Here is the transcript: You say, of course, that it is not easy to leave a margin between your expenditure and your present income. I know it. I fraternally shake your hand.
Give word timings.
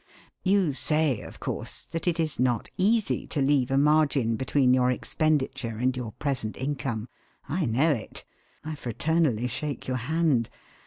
You 0.41 0.73
say, 0.73 1.19
of 1.21 1.39
course, 1.39 1.83
that 1.91 2.07
it 2.07 2.19
is 2.19 2.39
not 2.39 2.71
easy 2.75 3.27
to 3.27 3.39
leave 3.39 3.69
a 3.69 3.77
margin 3.77 4.35
between 4.35 4.73
your 4.73 4.89
expenditure 4.89 5.77
and 5.77 5.95
your 5.95 6.13
present 6.13 6.57
income. 6.57 7.07
I 7.47 7.67
know 7.67 7.91
it. 7.91 8.25
I 8.63 8.73
fraternally 8.73 9.45
shake 9.45 9.87
your 9.87 9.97
hand. 9.97 10.49